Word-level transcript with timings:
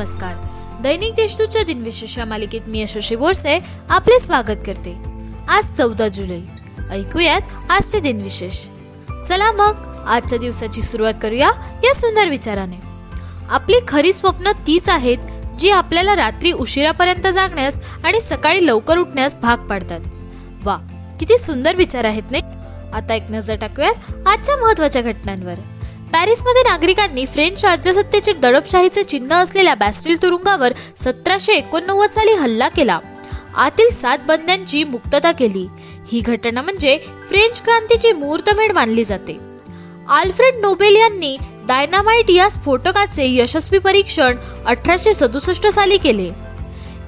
नमस्कार. 0.00 0.34
दैनिक 0.82 1.14
देशदूतच्या 1.14 1.62
दिनविशेष 1.62 2.18
या 2.18 2.24
मालिकेत 2.24 2.60
मी 2.66 2.82
यशस्वी 2.82 3.16
बोरसे 3.16 3.58
आपले 3.88 4.20
स्वागत 4.20 4.60
करते. 4.66 4.96
आज 5.48 5.64
चौदा 5.78 6.08
जुलै. 6.08 6.40
ऐकूयात 6.90 7.40
आजचे 7.70 8.00
दिनविशेष. 8.00 8.54
चला 9.28 9.52
मग 9.52 10.04
आजच्या 10.06 10.38
दिवसाची 10.38 10.82
सुरुवात 10.82 11.14
करूया 11.22 11.50
या 11.84 11.94
सुंदर 11.94 12.28
विचाराने. 12.28 12.76
आपली 13.48 13.76
खरी 13.88 14.12
स्वप्न 14.12 14.52
तीच 14.66 14.88
आहेत 14.88 15.18
जी 15.58 15.70
आपल्याला 15.70 16.16
रात्री 16.16 16.52
उशिरापर्यंत 16.52 17.28
जागण्यास 17.28 17.80
आणि 18.04 18.20
सकाळी 18.20 18.66
लवकर 18.66 18.98
उठण्यास 18.98 19.36
भाग 19.36 19.56
पाडतात. 19.56 20.00
वा 20.64 20.78
किती 21.20 21.38
सुंदर 21.38 21.76
विचार 21.76 22.04
आहेत 22.04 22.30
नाही? 22.30 22.42
आता 22.92 23.14
एक 23.14 23.24
नजर 23.30 23.56
टाकूयात 23.56 24.26
आजच्या 24.26 24.56
महत्त्वाच्या 24.56 25.02
घटनांवर. 25.02 25.54
पॅरिसमध्ये 26.12 26.62
नागरिकांनी 26.62 27.26
फ्रेंच 27.26 27.64
राज्यसत्तेचे 27.64 28.32
दडपशाहीचे 28.32 29.02
चिन्ह 29.02 29.34
असलेल्या 29.34 29.74
बॅस्टिल 29.74 30.22
तुरुंगावर 30.22 30.72
सतराशे 30.96 31.52
एकोणनव्वद 31.52 32.10
साली 32.10 32.32
हल्ला 32.32 32.68
केला. 32.68 32.98
आतील 33.56 33.90
सात 33.90 34.18
बंद्यांची 34.26 34.84
मुक्तता 34.84 35.32
केली. 35.32 35.66
ही 36.12 36.20
घटना 36.20 36.62
म्हणजे 36.62 36.98
फ्रेंच 37.28 37.62
क्रांतीची 37.62 38.12
मुहूर्तमेढ 38.12 38.72
मानली 38.72 39.04
जाते. 39.04 39.38
आल्फ्रेड 40.08 40.54
नोबेल 40.60 40.96
यांनी 40.96 41.36
डायनामाइट 41.66 42.30
या 42.30 42.48
स्फोटकाचे 42.48 43.26
यशस्वी 43.36 43.78
परीक्षण 43.78 44.36
अठराशे 44.66 45.14
सदुसष्ट 45.14 45.66
साली 45.66 45.98
केले. 45.98 46.30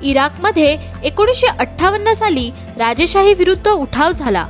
इराकमध्ये 0.03 0.79
एकोणीसशे 1.05 1.47
अठ्ठावन्न 1.47 2.15
साली 2.15 2.51
राजेशाही 2.79 3.35
विरुद्ध 3.35 3.69
उठाव 3.69 4.13
झाला. 4.13 4.47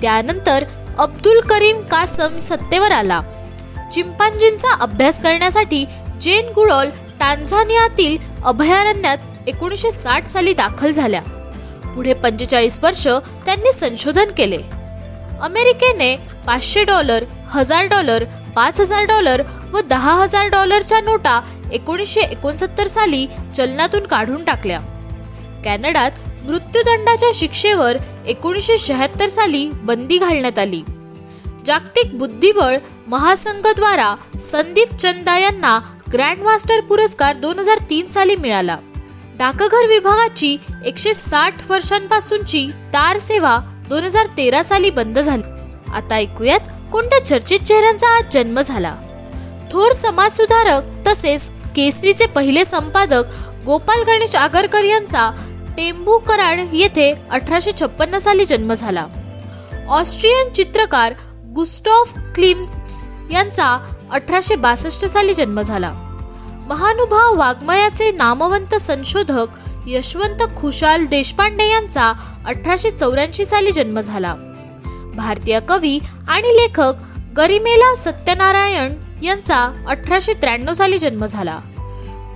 त्यानंतर 0.00 0.64
अब्दुल 0.98 1.40
करीम 1.40 1.80
कासम 1.80 2.38
सत्तेवर 2.38 2.92
आला. 2.92 3.20
चिंपांजींचा 3.94 4.74
अभ्यास 4.80 5.22
करण्यासाठी 5.22 5.84
जेन 6.20 6.48
गुडॉल 6.54 6.88
टांझानियातील 7.20 8.16
अभयारण्यात 8.44 9.18
एकोणीसशे 9.46 9.90
साठ 9.90 10.28
साली 10.28 10.52
दाखल 10.52 10.92
झाल्या. 10.92 11.20
पुढे 11.94 12.14
पंचेचाळीस 12.14 12.78
वर्ष 12.82 13.06
त्यांनी 13.44 13.72
संशोधन 13.72 14.30
केले. 14.36 14.58
अमेरिकेने 15.40 16.16
पाचशे 16.46 16.84
डॉलर 16.84 17.24
हजार 17.48 17.84
डॉलर 17.84 18.24
पाच 18.56 18.80
हजार 18.80 19.04
डॉलर 19.04 19.42
व 19.72 19.80
दहा 19.80 20.14
हजार 20.14 20.46
डॉलरच्या 20.46 21.00
नोटा 21.00 21.40
एकोणीसशे 21.72 22.20
एकोणसत्तर 22.20 22.86
साली 22.86 23.26
चलनातून 23.56 24.06
काढून 24.06 24.44
टाकल्या. 24.44 24.80
कॅनडात 25.64 26.10
मृत्यूदंडाच्या 26.44 27.28
शिक्षेवर 27.34 27.96
एकोणीसशे 28.26 28.78
शहात्तर 28.78 29.26
साली 29.26 29.70
बंदी 29.74 30.18
घालण्यात 30.18 30.58
आली. 30.58 30.82
जागतिक 31.66 32.18
बुद्धिबळ 32.18 32.76
महासंघद्वारा 33.06 34.14
संदीप 34.42 34.94
चंदा 34.96 35.38
यांना 35.38 35.78
ग्रँड 36.12 36.38
मास्टर 36.38 36.80
पुरस्कार 36.80 37.36
दोन 37.36 37.58
हजार 37.58 37.78
तीन 37.90 38.06
साली 38.06 38.36
मिळाला. 38.36 38.76
डाकघर 39.38 39.86
विभागाची 39.86 40.56
एकशे 40.84 41.14
साठ 41.14 41.70
वर्षांपासूनची 41.70 42.66
तार 42.94 43.18
सेवा 43.18 43.58
दोन 43.88 44.04
हजार 44.04 44.26
तेरा 44.36 44.62
साली 44.62 44.90
बंद 44.90 45.18
झाली. 45.18 45.42
आता 45.94 46.14
ऐकूयात 46.14 46.70
कोणत्या 46.92 47.24
चर्चित 47.26 47.60
चेहऱ्यांचा 47.60 48.08
आज 48.08 48.32
जन्म 48.32 48.60
झाला. 48.60 48.94
थोर 49.72 49.92
समाजसुधारक 49.92 50.82
तसेच 51.06 51.50
केसरीचे 51.76 52.26
पहिले 52.26 52.64
संपादक 52.64 53.24
गोपाल 53.66 54.02
गणेश 54.02 54.34
आगरकर 54.34 54.84
यांचा 54.84 55.30
टेंबू 55.76 56.18
कराड 56.18 56.60
येथे 56.72 57.12
अठराशे 57.30 57.72
छप्पन्न 57.80 58.18
साली 58.18 58.44
जन्म 58.44 58.74
झाला. 58.74 59.06
ऑस्ट्रियन 59.88 60.52
चित्रकार 60.52 61.14
गुस्टॉफ 61.54 62.12
क्लिम्स 62.34 63.06
यांचा 63.32 63.94
अठराशे 64.10 64.56
बासष्ट 64.56 65.04
साली 65.04 65.34
जन्म 65.34 65.60
झाला. 65.60 65.90
महानुभाव 66.68 67.38
वाङ्मयाचे 67.38 68.10
नामवंत 68.12 68.74
संशोधक 68.74 69.46
यशवंत 69.86 70.42
खुशाल 70.56 71.06
देशपांडे 71.06 71.70
यांचा 71.70 72.12
अठराशे 72.46 72.90
चौऱ्याऐंशी 72.90 73.44
साली 73.44 73.72
जन्म 73.72 74.00
झाला. 74.00 74.34
भारतीय 75.16 75.60
कवी 75.60 75.98
आणि 76.28 76.48
लेखक 76.48 76.92
गरिमेला 77.36 77.94
सत्यनारायण 77.96 78.94
यांचा 79.22 79.84
अठराशे 79.86 80.32
त्र्याण्णव 80.32 80.72
साली 80.72 80.98
जन्म 80.98 81.26
झाला. 81.26 81.58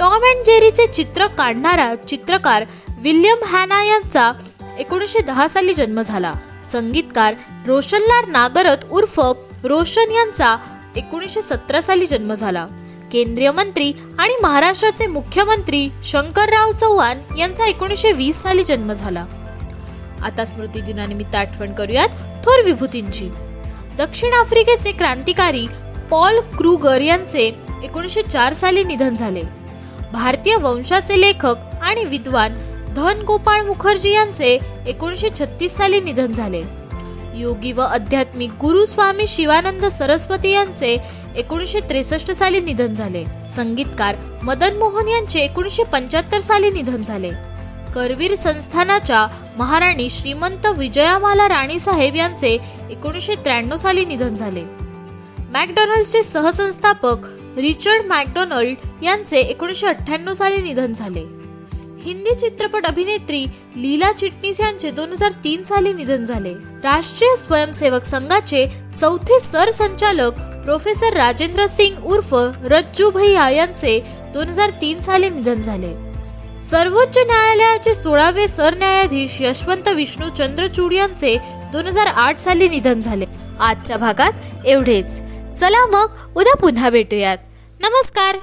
टॉम 0.00 0.12
अँड 0.12 0.46
जेरीचे 0.46 0.86
चित्र 0.86 1.26
काढणारा 1.26 1.94
चित्रकार 2.08 2.64
विल्यम 2.98 3.38
हॅना 3.46 3.84
यांचा 3.84 4.32
एकोणीसशे 4.78 5.18
दहा 5.18 5.48
साली 5.48 5.74
जन्म 5.74 6.00
झाला. 6.00 6.32
संगीतकार 6.72 7.34
रोशनलाल 7.66 8.30
नागरथ 8.30 8.84
उर्फ 8.90 9.20
रोशन 9.64 10.10
यांचा 10.10 10.56
एकोणीसशे 10.96 11.42
सतरा 11.42 11.80
साली 11.80 12.06
जन्म 12.06 12.34
झाला. 12.34 12.66
केंद्रीय 13.12 13.50
मंत्री 13.50 13.92
आणि 14.18 14.34
महाराष्ट्राचे 14.42 15.06
मुख्यमंत्री 15.06 15.88
शंकरराव 16.04 16.72
चव्हाण 16.72 17.18
यांचा 17.38 17.66
एकोणीसशे 17.66 18.12
वीस 18.12 18.42
साली 18.42 18.64
जन्म 18.64 18.92
झाला. 18.92 19.24
आता 20.22 20.44
स्मृती 20.44 20.80
दिनानिमित्त 20.80 21.34
आठवण 21.34 21.72
करूयात 21.72 22.08
थोर 22.44 22.62
विभूतींची. 22.64 23.30
दक्षिण 23.98 24.32
आफ्रिकेचे 24.32 24.92
क्रांतिकारी 24.92 25.66
पॉल 26.10 26.40
क्रुगर 26.40 27.00
यांचे 27.00 27.52
एकोणीसशे 27.82 28.22
चार 28.22 28.52
साली 28.52 28.84
निधन 28.84 29.14
झाले. 29.14 29.42
भारतीय 30.12 30.56
वंशाचे 30.56 31.20
लेखक 31.20 31.56
आणि 31.82 32.04
विद्वान 32.04 32.54
धन 32.96 33.22
गोपाळ 33.26 33.62
मुखर्जी 33.62 34.10
यांचे 34.10 34.58
एकोणीसशे 34.88 35.28
छत्तीस 35.38 35.76
साली 35.76 36.00
निधन 36.00 36.32
झाले. 36.32 36.62
योगी 37.34 37.72
व 37.72 37.80
आध्यात्मिक 37.80 38.50
गुरु 38.60 38.86
स्वामी 38.86 39.26
शिवानंद 39.26 39.84
सरस्वती 39.84 40.50
यांचे 40.50 40.96
एकोणीसशे 41.36 41.80
त्रेसष्ट 41.80 42.30
साली 42.30 42.60
निधन 42.60 42.94
झाले. 42.94 43.24
संगीतकार 43.56 44.16
मदन 44.42 44.76
मोहन 44.76 45.08
यांचे 45.08 45.40
एकोणीसशे 45.40 45.82
पंच्याहत्तर 45.82 46.40
साली 46.40 46.70
निधन 46.70 47.02
झाले. 47.02 47.30
करवीर 47.94 48.34
संस्थानाच्या 48.34 49.26
महाराणी 49.56 50.10
श्रीमंत 50.10 50.66
विजयामाला 50.76 51.48
राणी 51.48 51.78
साहेब 51.78 52.16
यांचे 52.16 52.58
एकोणीसशे 52.90 53.34
त्र्याण्णव 53.34 53.76
साली 53.76 54.04
निधन 54.04 54.34
झाले. 54.34 54.64
मॅकडॉनल्डचे 55.52 56.22
सहसंस्थापक 56.22 57.16
रिचर्ड 57.58 58.06
मॅकडोनल्ड 58.06 59.04
यांचे 59.04 59.40
एकोणीसशे 59.40 59.86
अठ्ठ्याण्णव 59.86 60.34
साली 60.34 60.62
निधन 60.62 60.92
झाले. 60.92 61.37
हिंदी 62.04 62.34
चित्रपट 62.34 62.86
अभिनेत्री 62.86 63.44
लीला 63.76 64.12
चिटणीस 64.12 64.60
यांचे 64.60 64.90
दोन 64.90 65.12
हजार 65.12 65.30
तीन 65.44 65.62
साली 65.62 65.92
निधन 65.92 66.24
झाले. 66.24 66.52
राष्ट्रीय 66.84 67.36
स्वयंसेवक 67.36 68.04
संघाचे 68.04 68.66
चौथे 69.00 69.40
सरसंचालक 69.40 70.32
प्रोफेसर 70.64 71.12
राजेंद्र 71.12 71.66
सिंग 71.66 72.04
उर्फ 72.04 72.34
रज्जू 72.64 73.10
भैया 73.10 73.50
यांचे 73.50 74.00
दोन 74.34 74.48
हजार 74.48 74.70
तीन 74.70 75.00
साली 75.00 75.28
निधन 75.30 75.62
झाले. 75.62 75.92
सर्वोच्च 76.70 77.18
न्यायालयाचे 77.18 77.94
सोळावे 77.94 78.48
सरन्यायाधीश 78.48 79.40
यशवंत 79.40 79.88
विष्णू 79.88 80.28
चंद्रचूड 80.28 80.92
यांचे 80.92 81.36
दोन 81.72 81.86
हजार 81.86 82.06
आठ 82.06 82.38
साली 82.38 82.68
निधन 82.68 83.00
झाले. 83.00 83.26
आजच्या 83.60 83.96
भागात 83.96 84.32
एवढेच. 84.66 85.18
चला 85.60 85.86
मग 85.86 86.36
उद्या 86.36 86.56
पुन्हा 86.56 86.90
भेटूयात. 86.90 87.38
नमस्कार. 87.80 88.36